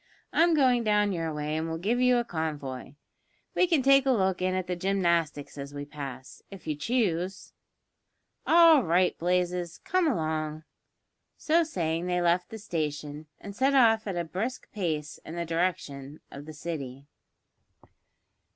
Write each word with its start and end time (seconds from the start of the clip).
"I'm 0.33 0.55
going 0.55 0.83
down 0.83 1.11
your 1.11 1.31
way 1.31 1.55
and 1.55 1.69
will 1.69 1.77
give 1.77 2.01
you 2.01 2.17
a 2.17 2.23
convoy. 2.23 2.95
We 3.53 3.67
can 3.67 3.83
take 3.83 4.07
a 4.07 4.11
look 4.11 4.41
in 4.41 4.55
at 4.55 4.65
the 4.65 4.75
gymnastics 4.75 5.59
as 5.59 5.75
we 5.75 5.85
pass, 5.85 6.41
if 6.49 6.65
you 6.65 6.75
choose." 6.75 7.53
"All 8.47 8.81
right, 8.83 9.15
Blazes, 9.19 9.79
come 9.83 10.07
along." 10.07 10.63
So 11.37 11.63
saying 11.63 12.07
they 12.07 12.19
left 12.19 12.49
the 12.49 12.57
station, 12.57 13.27
and 13.39 13.55
set 13.55 13.75
off 13.75 14.07
at 14.07 14.15
a 14.17 14.23
brisk 14.23 14.71
pace 14.71 15.19
in 15.23 15.35
the 15.35 15.45
direction 15.45 16.19
of 16.31 16.47
the 16.47 16.53
City. 16.55 17.05